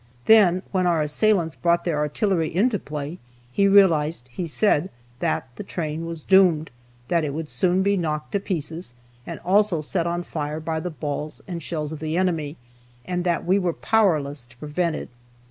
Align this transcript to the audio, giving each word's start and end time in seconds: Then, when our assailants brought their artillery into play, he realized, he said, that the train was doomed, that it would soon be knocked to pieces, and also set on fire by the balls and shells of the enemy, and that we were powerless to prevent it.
Then, 0.25 0.63
when 0.71 0.87
our 0.87 1.03
assailants 1.03 1.53
brought 1.53 1.85
their 1.85 1.99
artillery 1.99 2.47
into 2.55 2.79
play, 2.79 3.19
he 3.51 3.67
realized, 3.67 4.27
he 4.31 4.47
said, 4.47 4.89
that 5.19 5.47
the 5.57 5.63
train 5.63 6.07
was 6.07 6.23
doomed, 6.23 6.71
that 7.09 7.23
it 7.23 7.35
would 7.35 7.49
soon 7.49 7.83
be 7.83 7.95
knocked 7.95 8.31
to 8.31 8.39
pieces, 8.39 8.95
and 9.27 9.39
also 9.41 9.79
set 9.79 10.07
on 10.07 10.23
fire 10.23 10.59
by 10.59 10.79
the 10.79 10.89
balls 10.89 11.43
and 11.47 11.61
shells 11.61 11.91
of 11.91 11.99
the 11.99 12.17
enemy, 12.17 12.57
and 13.05 13.23
that 13.25 13.45
we 13.45 13.59
were 13.59 13.73
powerless 13.73 14.43
to 14.45 14.57
prevent 14.57 14.95
it. 14.95 15.09